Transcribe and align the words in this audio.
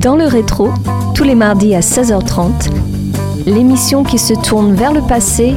Dans 0.00 0.14
le 0.14 0.26
rétro, 0.26 0.68
tous 1.12 1.24
les 1.24 1.34
mardis 1.34 1.74
à 1.74 1.80
16h30, 1.80 2.70
l'émission 3.46 4.04
qui 4.04 4.18
se 4.18 4.32
tourne 4.32 4.72
vers 4.72 4.92
le 4.92 5.00
passé 5.00 5.56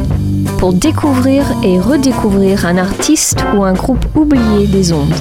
pour 0.58 0.74
découvrir 0.74 1.44
et 1.64 1.80
redécouvrir 1.80 2.66
un 2.66 2.78
artiste 2.78 3.38
ou 3.56 3.64
un 3.64 3.74
groupe 3.74 4.04
oublié 4.16 4.66
des 4.66 4.94
ondes. 4.94 5.14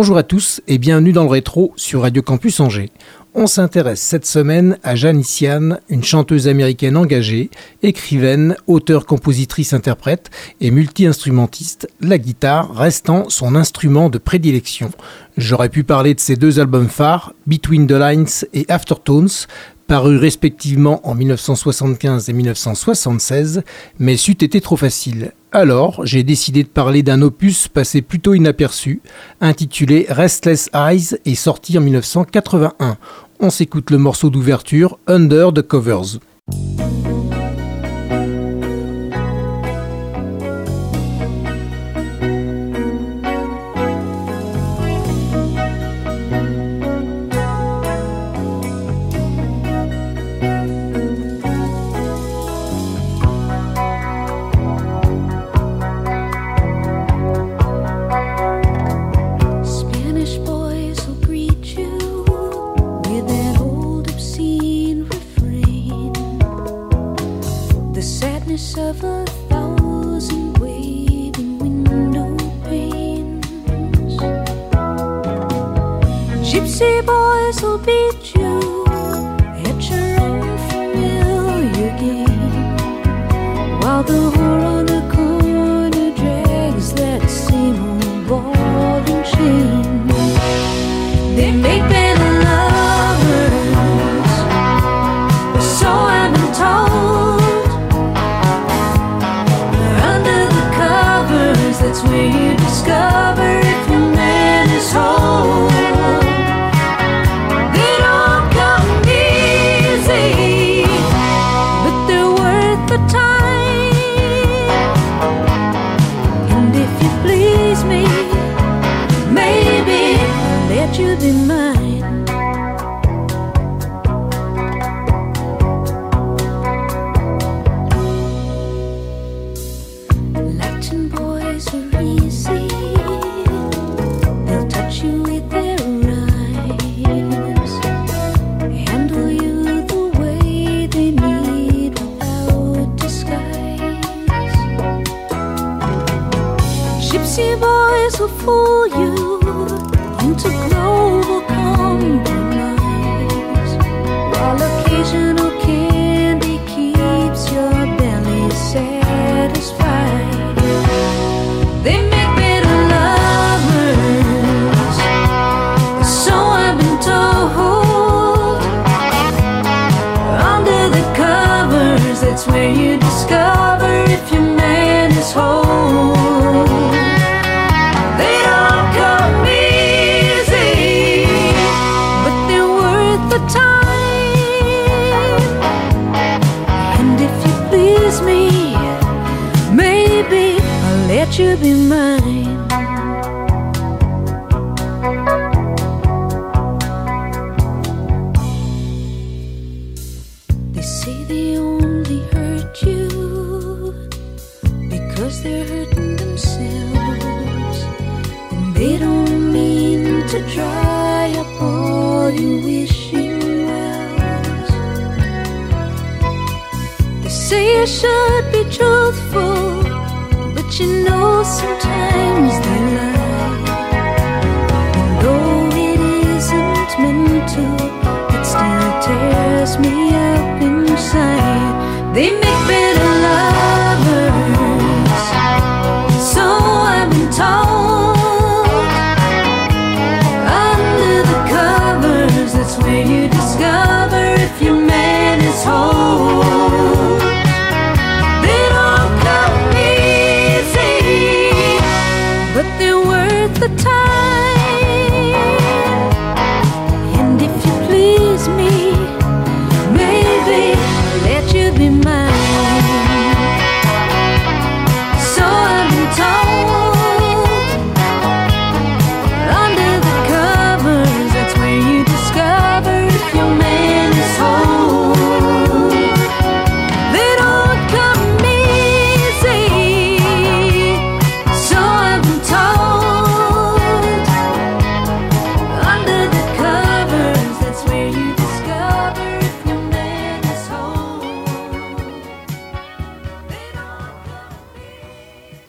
Bonjour 0.00 0.16
à 0.16 0.22
tous 0.22 0.60
et 0.68 0.78
bienvenue 0.78 1.10
dans 1.10 1.24
le 1.24 1.28
rétro 1.28 1.72
sur 1.74 2.02
Radio 2.02 2.22
Campus 2.22 2.60
Angers. 2.60 2.92
On 3.34 3.48
s'intéresse 3.48 4.00
cette 4.00 4.26
semaine 4.26 4.78
à 4.84 4.94
Jeanne 4.94 5.18
Issian, 5.18 5.78
une 5.88 6.04
chanteuse 6.04 6.46
américaine 6.46 6.96
engagée, 6.96 7.50
écrivaine, 7.82 8.54
auteure, 8.68 9.06
compositrice, 9.06 9.72
interprète 9.72 10.30
et 10.60 10.70
multi-instrumentiste, 10.70 11.88
la 12.00 12.16
guitare 12.18 12.72
restant 12.76 13.28
son 13.28 13.56
instrument 13.56 14.08
de 14.08 14.18
prédilection. 14.18 14.92
J'aurais 15.36 15.68
pu 15.68 15.82
parler 15.82 16.14
de 16.14 16.20
ses 16.20 16.36
deux 16.36 16.60
albums 16.60 16.88
phares, 16.88 17.32
Between 17.48 17.88
the 17.88 17.94
Lines 17.94 18.46
et 18.54 18.66
Aftertones, 18.68 19.48
parus 19.88 20.20
respectivement 20.20 21.00
en 21.02 21.16
1975 21.16 22.28
et 22.28 22.32
1976, 22.34 23.62
mais 23.98 24.16
c'eût 24.16 24.30
été 24.30 24.60
trop 24.60 24.76
facile. 24.76 25.32
Alors, 25.52 26.04
j'ai 26.04 26.24
décidé 26.24 26.62
de 26.62 26.68
parler 26.68 27.02
d'un 27.02 27.22
opus 27.22 27.68
passé 27.68 28.02
plutôt 28.02 28.34
inaperçu, 28.34 29.00
intitulé 29.40 30.04
Restless 30.10 30.68
Eyes 30.74 31.18
et 31.24 31.34
sorti 31.34 31.78
en 31.78 31.80
1981. 31.80 32.98
On 33.40 33.48
s'écoute 33.48 33.90
le 33.90 33.96
morceau 33.96 34.28
d'ouverture 34.28 34.98
Under 35.06 35.50
the 35.54 35.62
Covers. 35.62 36.18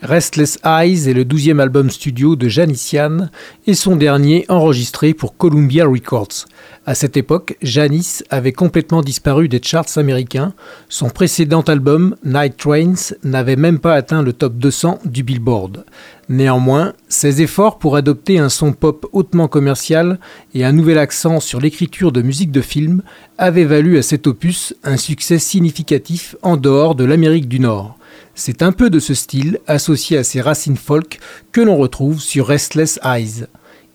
Restless 0.09 0.57
Eyes 0.65 1.07
est 1.07 1.13
le 1.13 1.23
douzième 1.23 1.59
album 1.59 1.91
studio 1.91 2.35
de 2.35 2.47
Janician 2.47 3.29
et 3.67 3.75
son 3.75 3.95
dernier 3.95 4.43
enregistré 4.49 5.13
pour 5.13 5.37
Columbia 5.37 5.85
Records. 5.85 6.47
À 6.87 6.95
cette 6.95 7.15
époque, 7.15 7.57
Janice 7.61 8.23
avait 8.31 8.51
complètement 8.51 9.03
disparu 9.03 9.47
des 9.47 9.61
charts 9.61 9.97
américains. 9.97 10.53
Son 10.87 11.11
précédent 11.11 11.61
album, 11.61 12.15
Night 12.25 12.57
Trains, 12.57 13.13
n'avait 13.23 13.55
même 13.55 13.77
pas 13.77 13.93
atteint 13.93 14.23
le 14.23 14.33
top 14.33 14.55
200 14.55 14.97
du 15.05 15.21
Billboard. 15.21 15.85
Néanmoins, 16.27 16.93
ses 17.07 17.43
efforts 17.43 17.77
pour 17.77 17.95
adopter 17.95 18.39
un 18.39 18.49
son 18.49 18.73
pop 18.73 19.07
hautement 19.11 19.47
commercial 19.47 20.19
et 20.55 20.65
un 20.65 20.71
nouvel 20.71 20.97
accent 20.97 21.39
sur 21.39 21.61
l'écriture 21.61 22.11
de 22.11 22.23
musique 22.23 22.51
de 22.51 22.61
film 22.61 23.03
avaient 23.37 23.63
valu 23.63 23.99
à 23.99 24.01
cet 24.01 24.25
opus 24.25 24.73
un 24.83 24.97
succès 24.97 25.37
significatif 25.37 26.35
en 26.41 26.57
dehors 26.57 26.95
de 26.95 27.03
l'Amérique 27.03 27.47
du 27.47 27.59
Nord. 27.59 27.98
C'est 28.41 28.61
un 28.61 28.71
peu 28.71 28.89
de 28.89 28.99
ce 28.99 29.13
style, 29.13 29.59
associé 29.67 30.17
à 30.17 30.23
ses 30.23 30.39
racines 30.39 30.77
folk, 30.77 31.19
que 31.51 31.59
l'on 31.59 31.75
retrouve 31.75 32.21
sur 32.21 32.47
Restless 32.47 32.97
Eyes. 33.03 33.47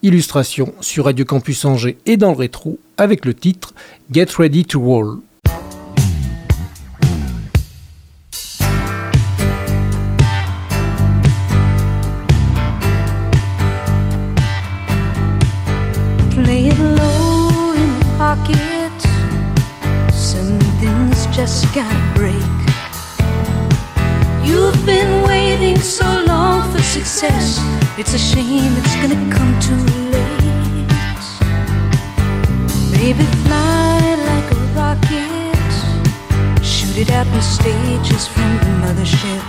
Illustration 0.02 0.74
sur 0.82 1.06
Radio 1.06 1.24
Campus 1.24 1.64
Angers 1.64 1.96
et 2.04 2.18
dans 2.18 2.32
le 2.32 2.36
rétro 2.36 2.78
avec 2.98 3.24
le 3.24 3.32
titre 3.32 3.72
Get 4.12 4.26
Ready 4.36 4.66
to 4.66 4.80
Roll. 4.80 5.20
just 21.32 21.66
break. 22.14 22.53
You've 24.44 24.84
been 24.84 25.22
waiting 25.22 25.78
so 25.78 26.04
long 26.26 26.70
for 26.70 26.82
success. 26.82 27.58
It's 27.98 28.12
a 28.12 28.18
shame 28.18 28.72
it's 28.76 28.94
gonna 28.96 29.22
come 29.32 29.52
too 29.58 29.80
late. 30.12 30.44
Baby, 32.92 33.24
fly 33.44 34.00
like 34.30 34.48
a 34.52 34.60
rocket. 34.76 35.72
Shoot 36.62 36.96
it 36.98 37.10
out 37.10 37.26
in 37.26 37.42
stages 37.42 38.26
from 38.26 38.50
the 38.58 38.72
mothership. 38.84 39.42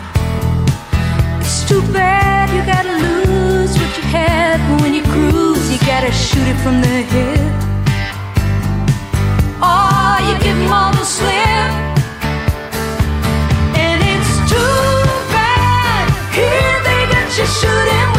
It's 1.41 1.67
too 1.67 1.81
bad 1.91 2.49
you 2.55 2.63
gotta 2.65 2.95
lose 3.07 3.77
what 3.77 3.91
you 3.97 4.03
had. 4.03 4.57
But 4.67 4.81
when 4.81 4.93
you 4.93 5.03
cruise, 5.03 5.69
you 5.71 5.79
gotta 5.85 6.11
shoot 6.11 6.47
it 6.47 6.57
from 6.63 6.81
the 6.81 6.97
hip. 7.11 7.53
Oh, 9.61 10.17
you 10.27 10.33
give 10.43 10.57
them 10.57 10.71
all 10.71 10.93
the 10.93 11.03
slip. 11.03 11.84
Shooting 17.55 18.14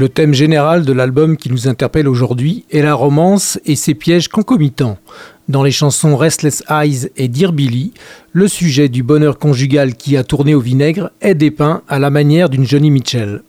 Le 0.00 0.08
thème 0.08 0.32
général 0.32 0.86
de 0.86 0.94
l'album 0.94 1.36
qui 1.36 1.50
nous 1.50 1.68
interpelle 1.68 2.08
aujourd'hui 2.08 2.64
est 2.70 2.80
la 2.80 2.94
romance 2.94 3.60
et 3.66 3.76
ses 3.76 3.92
pièges 3.92 4.28
concomitants. 4.28 4.96
Dans 5.50 5.62
les 5.62 5.70
chansons 5.70 6.16
Restless 6.16 6.64
Eyes 6.70 7.10
et 7.18 7.28
Dear 7.28 7.52
Billy, 7.52 7.92
le 8.32 8.48
sujet 8.48 8.88
du 8.88 9.02
bonheur 9.02 9.38
conjugal 9.38 9.94
qui 9.94 10.16
a 10.16 10.24
tourné 10.24 10.54
au 10.54 10.60
vinaigre 10.60 11.10
est 11.20 11.34
dépeint 11.34 11.82
à 11.86 11.98
la 11.98 12.08
manière 12.08 12.48
d'une 12.48 12.66
Johnny 12.66 12.90
Mitchell. 12.90 13.42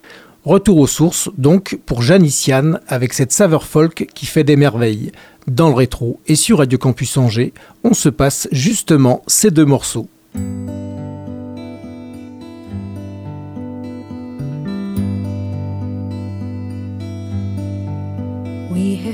Retour 0.44 0.76
aux 0.76 0.86
sources, 0.86 1.30
donc, 1.38 1.78
pour 1.86 2.02
Janician 2.02 2.74
avec 2.86 3.14
cette 3.14 3.32
saveur 3.32 3.64
folk 3.64 4.06
qui 4.12 4.26
fait 4.26 4.44
des 4.44 4.56
merveilles. 4.56 5.10
Dans 5.46 5.70
le 5.70 5.74
rétro 5.74 6.20
et 6.26 6.34
sur 6.34 6.58
Radio 6.58 6.76
Campus 6.76 7.16
Angers, 7.16 7.54
on 7.82 7.94
se 7.94 8.10
passe 8.10 8.46
justement 8.52 9.22
ces 9.26 9.50
deux 9.50 9.64
morceaux. 9.64 10.06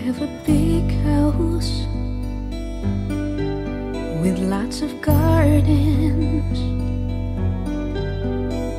Have 0.08 0.22
a 0.22 0.42
big 0.46 0.90
house 1.04 1.84
with 4.22 4.38
lots 4.38 4.80
of 4.80 4.90
gardens 5.02 6.58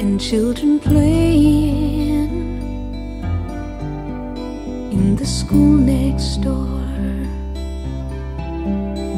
and 0.02 0.20
children 0.20 0.80
playing 0.80 2.32
in 4.92 5.16
the 5.18 5.26
school 5.26 5.78
next 5.78 6.38
door. 6.38 6.82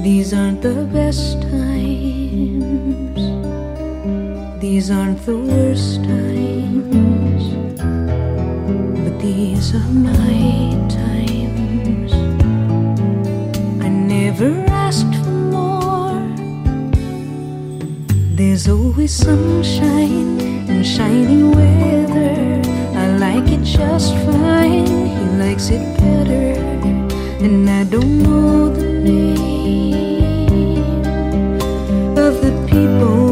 These 0.03 0.33
aren't 0.33 0.61
the 0.61 0.83
best 0.91 1.41
times, 1.43 3.21
these 4.59 4.91
aren't 4.91 5.25
the 5.25 5.37
worst 5.37 6.03
times, 6.03 7.43
but 9.05 9.17
these 9.21 9.73
are 9.73 9.93
my 9.93 10.89
times. 10.89 11.10
Always 19.01 19.15
sunshine 19.15 20.39
and 20.69 20.85
shiny 20.85 21.41
weather. 21.41 22.61
I 22.95 23.17
like 23.17 23.51
it 23.51 23.63
just 23.63 24.13
fine. 24.25 24.85
He 24.85 25.25
likes 25.39 25.69
it 25.69 25.81
better. 25.97 26.53
And 27.43 27.67
I 27.67 27.83
don't 27.83 28.21
know 28.21 28.69
the 28.69 28.85
name 28.85 30.51
of 32.15 32.41
the 32.45 32.51
people 32.69 33.30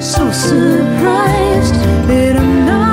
so 0.00 0.30
surprised 0.32 1.74
that 2.08 2.36
I'm 2.36 2.66
not. 2.66 2.83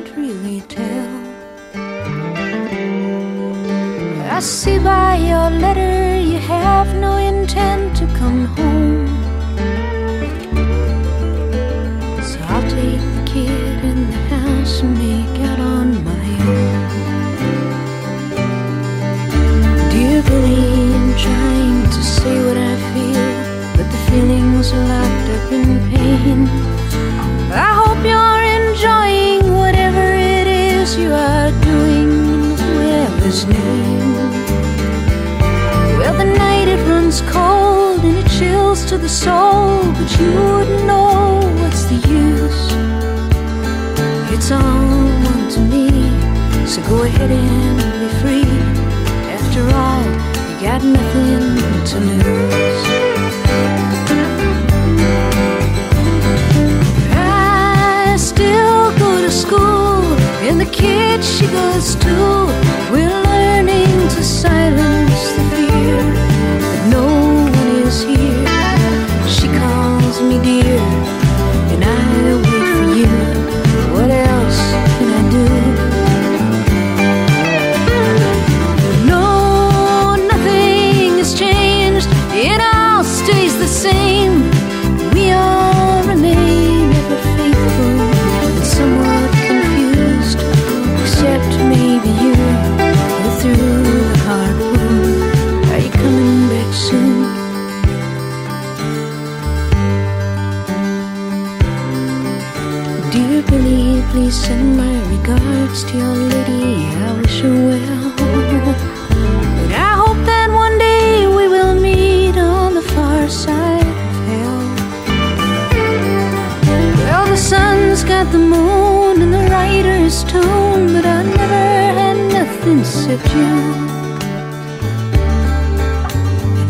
can't 0.00 0.16
really 0.16 0.60
tell. 0.68 1.08
I 4.30 4.40
see 4.40 4.78
by 4.78 5.16
your 5.16 5.50
letter 5.50 6.20
you 6.20 6.38
have 6.38 6.94
no 6.94 7.16
intent 7.16 7.96
to 7.96 8.06
come 8.18 8.44
home. 8.56 9.08
So 12.22 12.38
I'll 12.42 12.68
take 12.70 13.00
the 13.16 13.24
kid 13.26 13.84
in 13.84 14.06
the 14.10 14.16
house 14.36 14.80
and 14.82 14.96
make 14.98 15.40
out 15.48 15.58
on 15.58 16.04
my 16.04 16.26
own. 16.46 16.88
Do 19.90 19.98
you 19.98 20.22
believe 20.22 20.94
in 21.00 21.08
trying 21.26 21.82
to 21.96 22.02
say 22.04 22.36
what 22.46 22.56
I 22.56 22.74
feel? 22.92 23.28
But 23.76 23.86
the 23.90 24.00
feelings 24.10 24.72
are 24.72 24.86
locked 24.94 25.28
up 25.36 25.52
in 25.52 25.68
pain. 25.90 26.67
the 39.00 39.08
soul, 39.08 39.82
but 39.92 40.08
you 40.18 40.26
wouldn't 40.32 40.86
know 40.86 41.40
what's 41.60 41.84
the 41.84 41.96
use. 42.08 42.72
It's 44.32 44.50
all 44.50 45.08
one 45.30 45.48
to 45.50 45.60
me, 45.60 45.88
so 46.66 46.82
go 46.88 47.02
ahead 47.02 47.30
and 47.30 47.76
be 48.00 48.08
free. 48.20 48.50
After 49.36 49.62
all, 49.82 50.04
you 50.48 50.60
got 50.60 50.82
nothing 50.82 51.84
to 51.90 51.96
lose. 52.10 52.84
I 57.12 58.16
still 58.18 58.98
go 58.98 59.20
to 59.22 59.30
school, 59.30 60.02
and 60.46 60.60
the 60.60 60.66
kid 60.66 61.22
she 61.24 61.46
goes 61.46 61.94
to. 61.96 62.67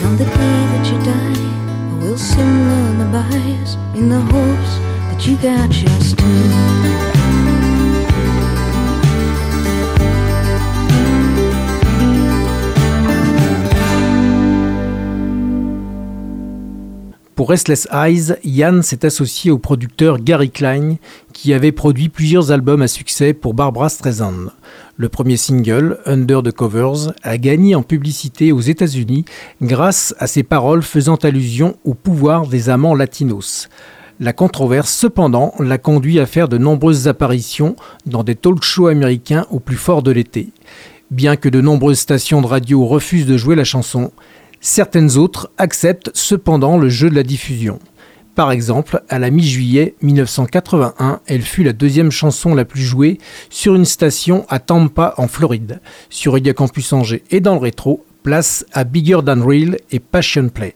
On 0.09 0.17
the 0.17 0.25
day 0.25 0.31
that 0.31 0.87
you 0.91 0.99
die, 1.05 1.93
I 1.93 2.03
will 2.03 2.17
sing 2.17 2.99
lullabies 2.99 3.75
in 3.95 4.09
the 4.09 4.19
hopes 4.19 4.79
that 5.11 5.27
you 5.27 5.37
got 5.37 5.69
just 5.69 6.19
too. 6.19 7.08
Pour 17.39 17.51
Restless 17.51 17.87
Eyes, 17.93 18.35
Yann 18.43 18.83
s'est 18.83 19.05
associé 19.05 19.53
au 19.53 19.59
producteur 19.59 20.19
Gary 20.19 20.51
Klein, 20.51 20.97
qui 21.33 21.55
avait 21.55 21.71
produit 21.71 22.09
plusieurs 22.09 22.51
albums 22.51 22.83
à 22.83 22.89
succès 22.89 23.33
pour 23.33 23.55
Barbara 23.55 23.89
Streisand. 23.89 24.51
Le 24.97 25.09
premier 25.09 25.37
single, 25.37 26.01
Under 26.05 26.43
the 26.43 26.51
Covers, 26.51 27.13
a 27.23 27.39
gagné 27.39 27.77
en 27.77 27.85
publicité 27.85 28.51
aux 28.51 28.61
États-Unis 28.61 29.25
grâce 29.63 30.17
à 30.19 30.27
ses 30.27 30.43
paroles 30.43 30.83
faisant 30.83 31.15
allusion 31.15 31.77
au 31.85 31.95
pouvoir 31.95 32.49
des 32.49 32.71
amants 32.71 32.97
latinos. 32.97 33.69
La 34.19 34.33
controverse, 34.33 34.93
cependant, 34.93 35.55
l'a 35.61 35.79
conduit 35.79 36.19
à 36.19 36.27
faire 36.27 36.49
de 36.49 36.59
nombreuses 36.59 37.07
apparitions 37.07 37.77
dans 38.05 38.25
des 38.25 38.35
talk 38.35 38.65
shows 38.65 38.89
américains 38.89 39.47
au 39.53 39.61
plus 39.61 39.77
fort 39.77 40.03
de 40.03 40.11
l'été. 40.11 40.49
Bien 41.13 41.37
que 41.37 41.49
de 41.49 41.61
nombreuses 41.61 42.01
stations 42.01 42.43
de 42.43 42.49
radio 42.49 42.85
refusent 42.85 43.27
de 43.27 43.37
jouer 43.37 43.55
la 43.55 43.63
chanson, 43.63 44.11
Certaines 44.61 45.17
autres 45.17 45.51
acceptent 45.57 46.11
cependant 46.15 46.79
le 46.79 46.89
jeu 46.89 47.11
de 47.11 47.15
la 47.15 47.23
diffusion. 47.23 47.79
Par 48.35 48.53
exemple, 48.53 49.03
à 49.09 49.19
la 49.19 49.31
mi-juillet 49.31 49.95
1981, 50.01 51.21
elle 51.27 51.43
fut 51.43 51.65
la 51.65 51.73
deuxième 51.73 52.13
chanson 52.13 52.55
la 52.55 52.65
plus 52.65 52.83
jouée 52.83 53.19
sur 53.51 53.75
une 53.75 53.85
station 53.85 54.47
à 54.49 54.61
Tampa 54.61 55.15
en 55.17 55.27
Floride. 55.27 55.81
Sur 56.09 56.35
Radio 56.35 56.55
Campus 56.55 56.93
Angers 56.93 57.25
et 57.31 57.41
dans 57.41 57.55
le 57.55 57.61
rétro, 57.61 58.05
place 58.23 58.65
à 58.73 58.85
Bigger 58.85 59.19
Than 59.27 59.45
Real 59.45 59.79
et 59.91 59.99
Passion 59.99 60.51
Play. 60.51 60.75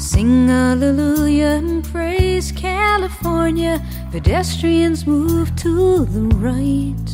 Sing 0.00 0.48
hallelujah 0.48 1.58
and 1.60 1.84
praise 1.84 2.52
California. 2.52 3.84
Pedestrians 4.10 5.06
move 5.06 5.54
to 5.56 6.06
the 6.06 6.22
right. 6.36 7.10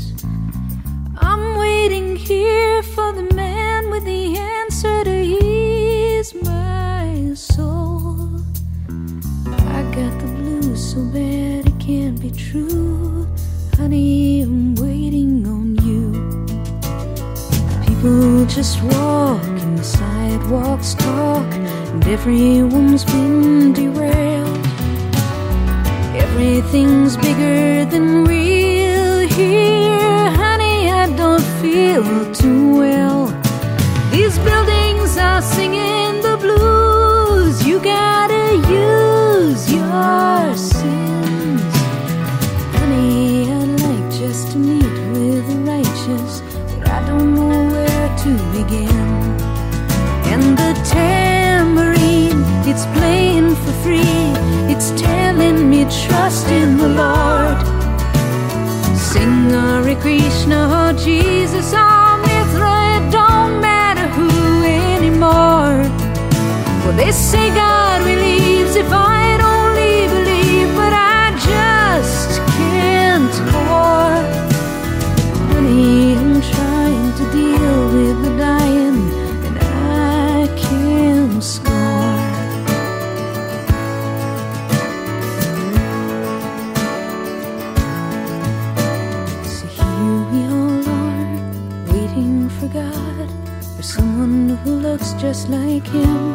I'm 1.19 1.59
waiting 1.59 2.14
here 2.14 2.85
for 2.85 3.12
the 3.12 3.28
man 3.35 3.90
with 3.90 4.05
the 4.05 4.37
answer 4.38 5.02
to 5.02 5.21
ease 5.21 6.33
my 6.45 7.35
soul. 7.35 8.40
I 9.49 9.83
got 9.90 10.21
the 10.21 10.33
blues 10.37 10.93
so 10.93 11.05
bad 11.07 11.66
it 11.66 11.81
can't 11.81 12.21
be 12.21 12.31
true. 12.31 13.26
Honey, 13.76 14.43
I'm 14.43 14.76
waiting 14.76 15.45
on 15.45 15.75
you. 15.84 16.13
People 17.84 18.47
just 18.47 18.80
walk 18.84 19.43
and 19.43 19.76
the 19.76 19.82
sidewalks 19.82 20.95
talk 20.95 21.52
and 21.97 22.09
everyone's 22.09 23.04
been 23.06 23.73
derailed. 23.73 24.67
Everything's 26.25 27.17
bigger 27.17 27.87
than 27.87 28.25
real 28.25 29.26
here, 29.39 30.30
honey. 30.43 30.91
I 30.91 31.06
don't 31.17 31.47
feel 31.63 32.04
too 32.35 32.76
well. 32.82 33.26
These 34.11 34.37
buildings 34.41 35.17
are 35.17 35.41
singing 35.41 36.21
the 36.26 36.37
blues. 36.45 37.67
You 37.67 37.80
gotta 37.80 38.45
use 38.82 39.73
your 39.73 40.54
sins, 40.54 41.63
honey. 42.76 43.50
I'd 43.56 43.80
like 43.87 44.09
just 44.23 44.52
to 44.52 44.59
meet 44.59 44.97
with 45.13 45.45
the 45.50 45.59
righteous, 45.73 46.43
but 46.78 46.91
I 46.91 47.06
don't 47.09 47.35
know 47.35 47.54
where 47.75 48.09
to 48.25 48.30
begin. 48.56 48.96
Like 95.49 95.87
Him. 95.87 96.35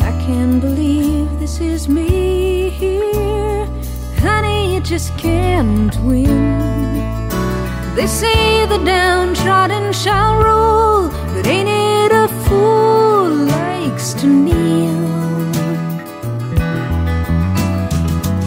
I 0.00 0.12
can't 0.26 0.60
believe 0.60 1.28
this 1.40 1.60
is 1.60 1.88
me 1.88 2.70
here, 2.70 3.66
honey. 4.18 4.74
You 4.74 4.80
just 4.80 5.16
can't 5.18 5.94
win. 6.04 6.64
They 7.96 8.06
say 8.06 8.66
the 8.66 8.78
downtrodden 8.78 9.92
shall 9.92 10.38
rule, 10.38 11.08
but 11.34 11.46
ain't 11.46 11.68
it 11.68 12.12
a 12.12 12.28
fool 12.44 13.28
likes 13.28 14.14
to 14.14 14.26
kneel? 14.26 15.04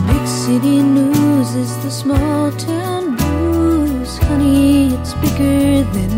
Big 0.08 0.28
city 0.28 0.82
news 0.82 1.56
is 1.56 1.78
the 1.84 1.92
small 1.92 2.52
town 2.52 3.16
blues, 3.16 4.18
honey. 4.18 4.94
It's 4.94 5.14
bigger 5.16 5.84
than 5.94 6.17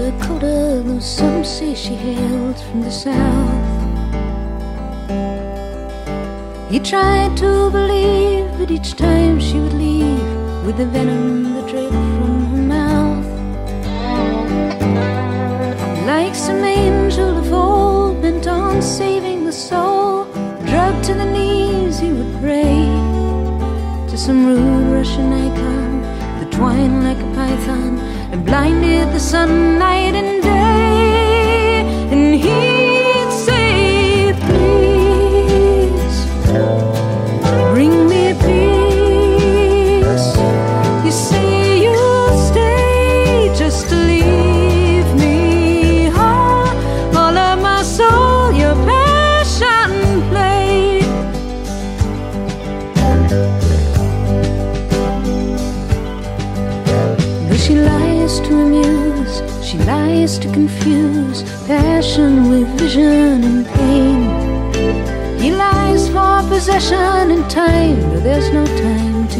Dakota, 0.00 0.82
though 0.86 0.98
some 0.98 1.44
say 1.44 1.74
she 1.74 1.94
hailed 1.94 2.58
from 2.58 2.80
the 2.80 2.90
south. 2.90 3.66
He 6.70 6.78
tried 6.80 7.36
to 7.36 7.68
believe, 7.70 8.46
but 8.58 8.70
each 8.70 8.94
time 8.96 9.38
she 9.38 9.60
would 9.60 9.74
leave 9.74 10.30
with 10.64 10.78
the 10.78 10.86
venom 10.86 11.52
that 11.54 11.68
dripped 11.68 11.92
from 12.16 12.34
her 12.52 12.62
mouth. 12.76 13.26
Like 16.06 16.34
some 16.34 16.64
angel 16.64 17.36
of 17.36 17.52
old, 17.52 18.22
bent 18.22 18.46
on 18.46 18.80
saving 18.80 19.44
the 19.44 19.52
soul, 19.52 20.24
drugged 20.70 21.04
to 21.08 21.14
the 21.14 21.26
knees, 21.26 21.98
he 21.98 22.10
would 22.10 22.32
pray 22.40 22.88
to 24.10 24.16
some 24.16 24.46
rude 24.46 24.92
Russian 24.96 25.30
icon 25.30 25.59
blinded 28.50 29.12
the 29.12 29.20
sunlight 29.20 30.16
and 30.16 30.39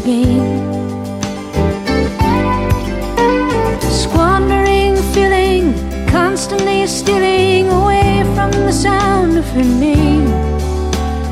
time. 0.03 0.81
Squandering, 3.81 4.95
feeling, 5.13 5.73
constantly 6.07 6.87
stealing 6.87 7.69
away 7.69 8.23
from 8.35 8.51
the 8.51 8.71
sound 8.71 9.37
of 9.37 9.45
her 9.51 9.63
name. 9.63 10.27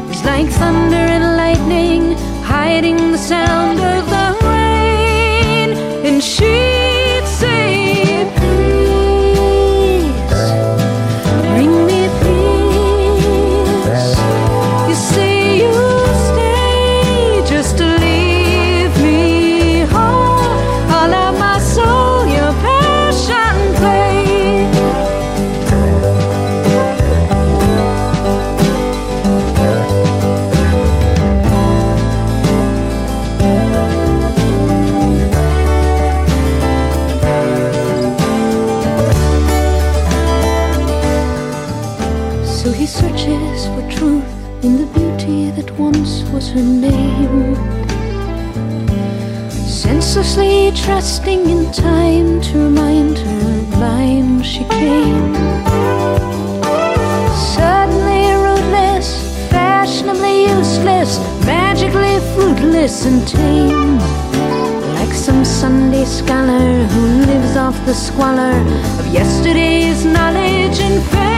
It's 0.09 0.23
like 0.25 0.47
thunder 0.47 1.05
and 1.15 1.37
lightning, 1.37 2.13
hiding 2.43 3.11
the 3.11 3.17
sound 3.17 3.58
fruitless 62.99 63.05
and 63.05 63.27
tame. 63.27 63.97
Like 64.95 65.13
some 65.13 65.45
Sunday 65.45 66.05
scholar 66.05 66.83
who 66.85 67.25
lives 67.25 67.55
off 67.55 67.75
the 67.85 67.93
squalor 67.93 68.59
of 68.99 69.13
yesterday's 69.13 70.05
knowledge 70.05 70.79
and 70.79 71.03
fame. 71.09 71.28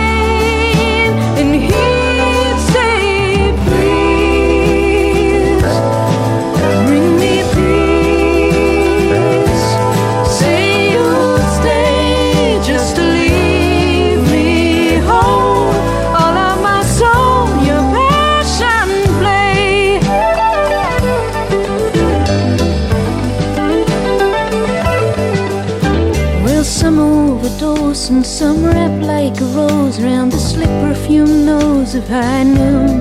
Nose 31.92 32.04
of 32.04 32.08
high 32.08 32.44
noon. 32.44 33.00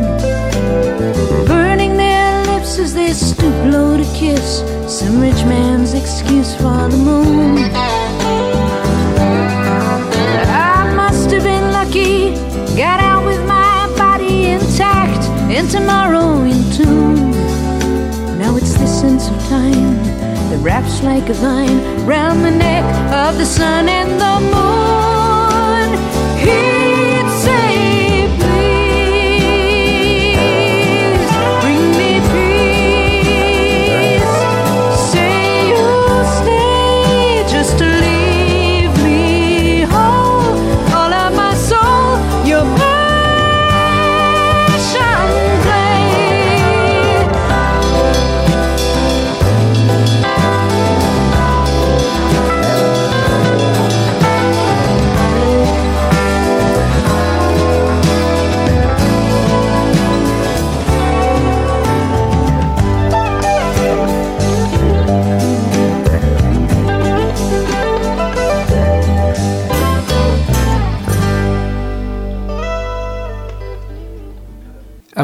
Burning 1.47 1.97
their 1.97 2.45
lips 2.47 2.79
as 2.79 2.95
they 2.95 3.13
stoop 3.13 3.55
low 3.73 3.97
to 3.97 4.05
kiss 4.15 4.61
some 4.89 5.21
rich 5.21 5.45
man's 5.45 5.95
excuse 5.95 6.55
for 6.57 6.89
the 6.89 6.97
moon. 6.97 7.59
I 10.49 10.93
must 10.97 11.31
have 11.31 11.45
been 11.45 11.73
lucky, 11.73 12.35
got 12.77 13.01
out 13.01 13.25
with 13.25 13.41
my 13.47 13.93
body 13.97 14.51
intact 14.51 15.25
and 15.51 15.69
tomorrow 15.71 16.43
in 16.43 16.71
tune. 16.73 17.31
Now 18.39 18.57
it's 18.57 18.75
this 18.75 19.01
sense 19.01 19.29
of 19.29 19.37
time 19.49 19.95
that 20.51 20.59
wraps 20.63 21.03
like 21.03 21.29
a 21.29 21.35
vine 21.35 22.07
round 22.07 22.45
the 22.45 22.51
neck 22.51 22.85
of 23.13 23.39
the 23.39 23.47
sun 23.47 23.89
and 23.89 24.21
the 24.21 24.55
moon. 24.55 25.10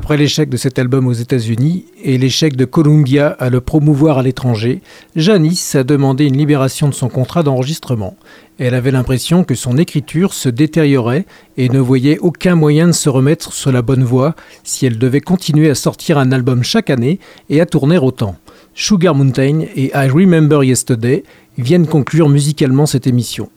Après 0.06 0.18
l'échec 0.18 0.48
de 0.48 0.56
cet 0.56 0.78
album 0.78 1.08
aux 1.08 1.12
États-Unis 1.12 1.86
et 2.00 2.16
l'échec 2.16 2.54
de 2.54 2.64
Columbia 2.64 3.26
à 3.26 3.50
le 3.50 3.60
promouvoir 3.60 4.18
à 4.18 4.22
l'étranger, 4.22 4.80
Janice 5.16 5.74
a 5.74 5.82
demandé 5.82 6.26
une 6.26 6.36
libération 6.36 6.88
de 6.88 6.94
son 6.94 7.08
contrat 7.08 7.42
d'enregistrement. 7.42 8.16
Elle 8.60 8.76
avait 8.76 8.92
l'impression 8.92 9.42
que 9.42 9.56
son 9.56 9.76
écriture 9.78 10.32
se 10.32 10.48
détériorait 10.48 11.26
et 11.56 11.68
ne 11.68 11.80
voyait 11.80 12.20
aucun 12.20 12.54
moyen 12.54 12.86
de 12.86 12.92
se 12.92 13.08
remettre 13.08 13.52
sur 13.52 13.72
la 13.72 13.82
bonne 13.82 14.04
voie 14.04 14.36
si 14.62 14.86
elle 14.86 14.98
devait 14.98 15.20
continuer 15.20 15.70
à 15.70 15.74
sortir 15.74 16.18
un 16.18 16.30
album 16.30 16.62
chaque 16.62 16.88
année 16.88 17.18
et 17.50 17.60
à 17.60 17.66
tourner 17.66 17.98
autant. 17.98 18.36
Sugar 18.74 19.12
Mountain 19.12 19.62
et 19.74 19.90
I 19.92 20.08
Remember 20.08 20.62
Yesterday 20.62 21.24
viennent 21.58 21.88
conclure 21.88 22.28
musicalement 22.28 22.86
cette 22.86 23.08
émission. 23.08 23.50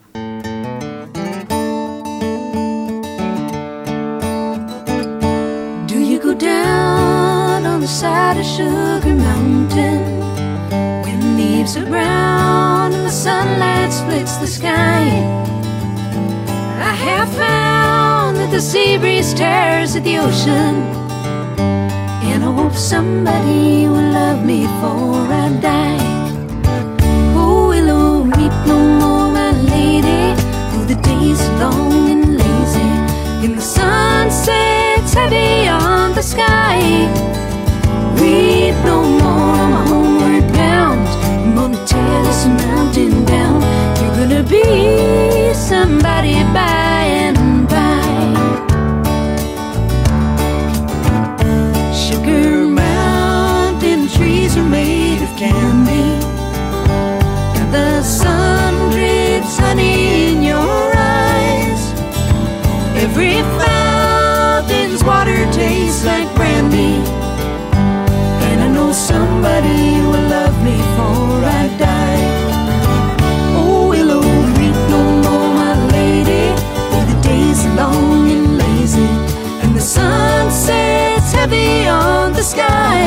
Sea 18.69 18.97
breeze 18.99 19.34
tears 19.34 19.95
at 19.95 20.03
the 20.03 20.19
ocean, 20.19 20.75
and 22.29 22.43
I 22.43 22.51
hope 22.53 22.75
somebody 22.75 23.88
will 23.88 24.12
love 24.13 24.45
me 24.45 24.67
before 24.67 25.25
I 25.43 25.49
die. 25.60 25.97
Oh, 27.34 27.69
willow, 27.69 28.21
weep 28.21 28.53
no 28.67 28.77
more, 29.01 29.32
my 29.32 29.53
lady, 29.73 30.36
though 30.69 30.86
the 30.86 30.99
days 31.01 31.41
are 31.49 31.58
long 31.63 32.12
and 32.13 32.38
lazy, 32.38 32.91
and 33.43 33.58
the 33.58 33.65
sun 33.75 34.29
sets 34.29 35.15
heavy 35.15 35.67
on 35.67 36.13
the 36.13 36.21
sky. 36.21 36.77
Weep 38.21 38.75
no 38.86 39.01
more 39.01 39.63
my 39.73 39.84
homeward 39.89 40.45
bound. 40.53 41.08
I'm 41.41 41.55
gonna 41.55 41.86
tear 41.88 42.23
this 42.23 42.45
mountain 42.45 43.25
down. 43.25 43.63
You're 43.99 44.15
gonna 44.19 44.43
be 44.43 45.55
somebody 45.55 46.43
by 46.53 46.79
Every 63.21 63.41
fountain's 63.60 65.03
water 65.03 65.43
tastes 65.51 66.05
like 66.05 66.34
brandy. 66.36 67.03
And 68.47 68.62
I 68.62 68.67
know 68.73 68.93
somebody 68.93 69.99
will 70.08 70.27
love 70.32 70.55
me 70.63 70.77
before 70.77 71.43
I 71.43 71.67
die. 71.77 72.23
Oh, 73.60 73.89
Willow 73.89 74.21
Creek, 74.53 74.77
no 74.88 75.01
more, 75.25 75.49
my 75.53 75.75
lady. 75.91 76.55
for 76.91 77.03
the 77.12 77.19
days 77.21 77.65
are 77.65 77.75
long 77.75 78.32
and 78.32 78.58
lazy. 78.58 79.12
And 79.63 79.75
the 79.75 79.82
sun 79.82 80.49
sets 80.49 81.34
heavy 81.34 81.89
on 81.89 82.32
the 82.32 82.41
sky. 82.41 83.03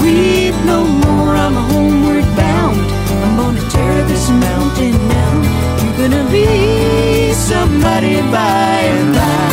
Weep 0.00 0.54
no 0.64 0.86
more, 0.86 1.36
I'm 1.36 1.52
homeward 1.68 2.24
bound. 2.34 2.80
I'm 3.24 3.36
gonna 3.36 3.60
tear 3.68 4.04
this 4.08 4.30
mountain 4.30 4.96
down. 5.10 5.44
You're 5.84 6.08
gonna 6.08 6.30
be 6.30 7.09
somebody 7.50 8.16
by 8.34 8.78
and 8.94 9.10
by. 9.18 9.50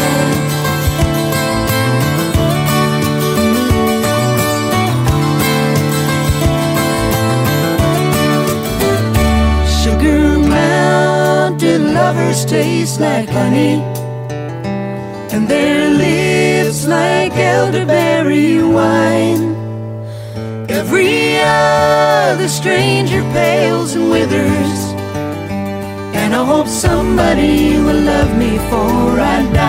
Sugar 9.80 10.38
mountain 10.38 11.84
lovers 12.00 12.46
taste 12.46 13.00
like 13.00 13.30
honey, 13.30 13.76
and 15.34 15.44
their 15.54 15.90
lips 16.04 16.86
like 16.86 17.34
elderberry 17.36 18.62
wine. 18.78 19.44
Every 20.70 21.40
other 21.42 22.48
stranger 22.60 23.24
pales 23.34 23.96
and 23.96 24.06
withers 24.12 24.77
and 26.28 26.36
I 26.36 26.44
hope 26.44 26.68
somebody 26.68 27.78
will 27.78 28.02
love 28.02 28.38
me 28.38 28.58
for 28.70 29.18
I 29.18 29.50
die. 29.54 29.67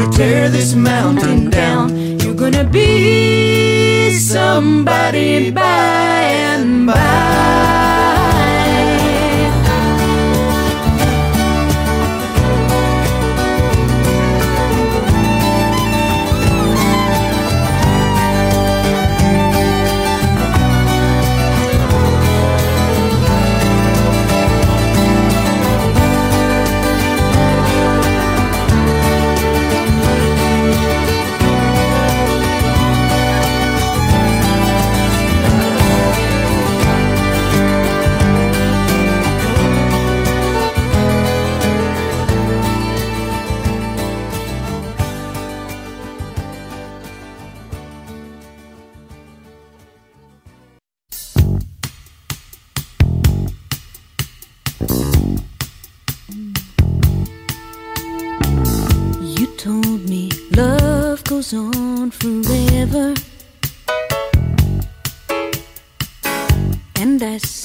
gonna 0.00 0.16
tear 0.16 0.48
this 0.48 0.74
mountain 0.74 1.50
down. 1.50 2.18
You're 2.20 2.34
gonna 2.34 2.64
be 2.64 4.10
somebody 4.12 5.50
by 5.50 5.62
and 5.62 6.86
by. 6.86 7.79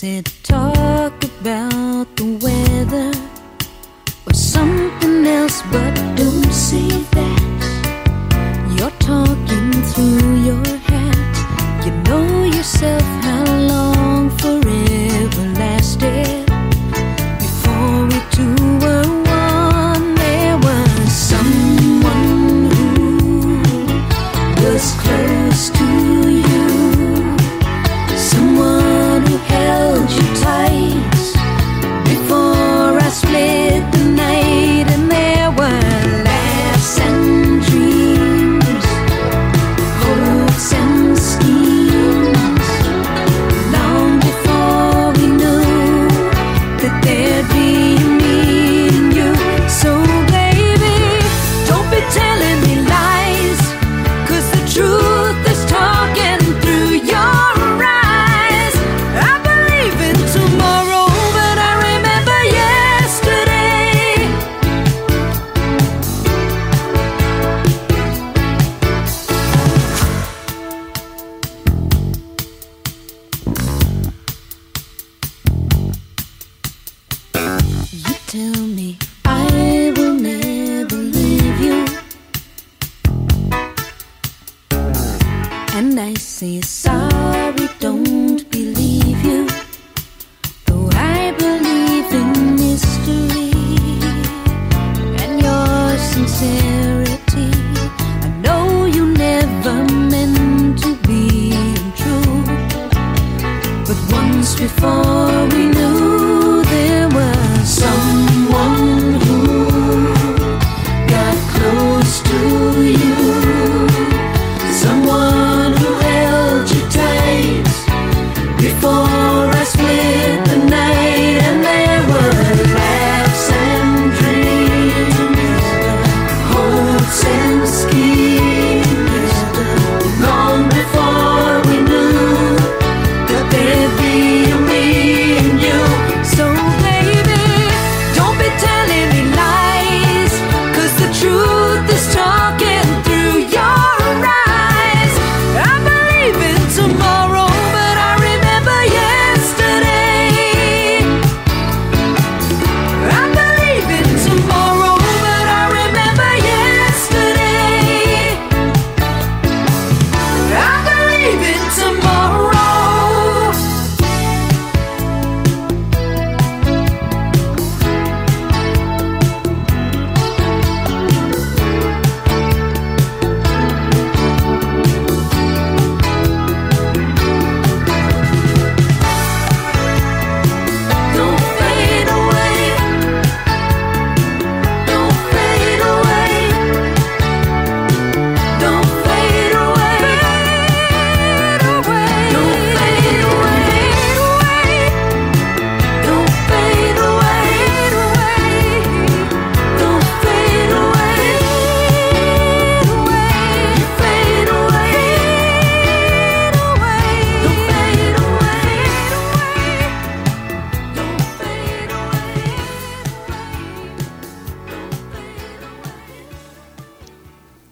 said 0.05 0.34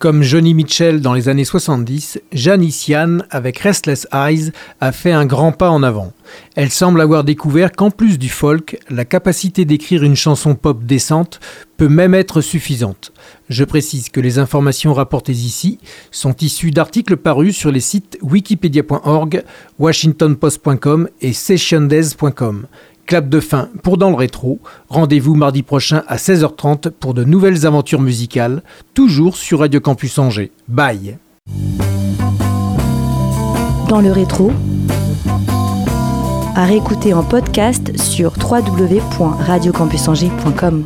Comme 0.04 0.22
Johnny 0.22 0.54
Mitchell 0.54 1.00
dans 1.00 1.14
les 1.14 1.30
années 1.30 1.46
70, 1.46 2.20
Janice 2.34 2.90
Yann, 2.90 3.26
avec 3.30 3.60
Restless 3.60 4.06
Eyes, 4.12 4.52
a 4.82 4.92
fait 4.92 5.14
un 5.14 5.26
grand 5.26 5.54
pas 5.54 5.70
en 5.70 5.82
avant. 5.82 6.12
Elle 6.58 6.72
semble 6.72 7.00
avoir 7.00 7.24
découvert 7.24 7.72
qu'en 7.72 7.90
plus 7.90 8.20
du 8.20 8.28
folk, 8.28 8.78
la 8.90 9.06
capacité 9.06 9.64
d'écrire 9.64 10.04
une 10.04 10.18
chanson 10.18 10.56
pop 10.56 10.84
décente 10.84 11.40
peut 11.78 11.88
même 11.88 12.16
être 12.16 12.42
suffisante. 12.42 13.14
Je 13.48 13.64
précise 13.64 14.10
que 14.10 14.20
les 14.20 14.40
informations 14.40 14.94
rapportées 14.94 15.32
ici 15.32 15.80
sont 16.12 16.36
issues 16.42 16.72
d'articles 16.72 17.16
parus 17.16 17.56
sur 17.56 17.72
les 17.72 17.80
sites 17.80 18.18
wikipedia.org, 18.22 19.44
washingtonpost.com 19.80 21.08
et 21.22 21.32
sessiondays.com. 21.32 22.68
Clap 23.06 23.30
de 23.30 23.40
fin 23.40 23.70
pour 23.84 23.98
Dans 23.98 24.10
le 24.10 24.16
Rétro. 24.16 24.60
Rendez-vous 24.90 25.36
mardi 25.36 25.64
prochain 25.64 26.04
à 26.08 26.18
16h30 26.18 26.90
pour 26.92 27.14
de 27.14 27.24
nouvelles 27.24 27.66
aventures 27.66 28.02
musicales, 28.02 28.62
toujours 28.94 29.38
sur 29.38 29.60
Radio 29.60 29.80
Campus 29.80 30.20
Angers. 30.20 30.52
Bye 30.68 31.18
Dans 33.90 34.02
le 34.02 34.12
Rétro, 34.12 34.52
à 36.56 36.66
réécouter 36.66 37.14
en 37.14 37.24
podcast 37.24 37.98
sur 38.00 38.34
www.radiocampusangers.com. 38.40 40.86